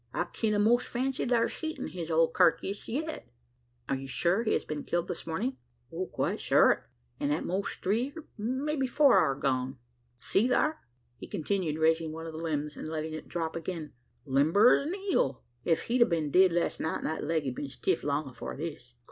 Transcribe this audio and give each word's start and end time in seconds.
I 0.15 0.23
kin 0.23 0.55
a'most 0.55 0.87
fancy 0.87 1.27
thar's 1.27 1.57
heat 1.57 1.77
in 1.77 1.89
his 1.89 2.09
old 2.09 2.33
karkiss 2.33 2.87
yet!" 2.89 3.29
"You 3.87 4.05
are 4.05 4.07
sure 4.07 4.43
he 4.43 4.53
has 4.53 4.65
been 4.65 4.83
killed 4.83 5.07
this 5.07 5.27
morning?" 5.27 5.57
"Quite 6.11 6.39
sure 6.41 6.73
o't; 6.73 6.83
an' 7.23 7.29
at 7.31 7.45
most 7.45 7.83
three, 7.83 8.11
or 8.15 8.25
may 8.35 8.75
be 8.75 8.87
four 8.87 9.19
hour 9.19 9.35
agone. 9.35 9.77
See 10.19 10.47
thar!" 10.47 10.79
he 11.17 11.27
continued, 11.27 11.77
raising 11.77 12.11
one 12.11 12.25
of 12.25 12.33
the 12.33 12.39
limbs, 12.41 12.75
and 12.75 12.89
letting 12.89 13.13
it 13.13 13.27
drop 13.27 13.55
again; 13.55 13.93
"limber 14.25 14.73
as 14.73 14.87
a 14.87 14.91
eel! 14.95 15.43
Ef 15.67 15.81
he'd 15.83 16.01
a 16.01 16.05
been 16.07 16.31
dead 16.31 16.51
last 16.51 16.79
night, 16.79 17.03
the 17.03 17.23
leg'd 17.23 17.53
been 17.53 17.69
stiff 17.69 18.03
long 18.03 18.27
afore 18.27 18.57
this." 18.57 18.95